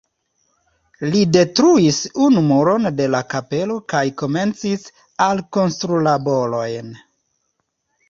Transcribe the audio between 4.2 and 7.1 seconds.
komencis alkonstrulaborojn.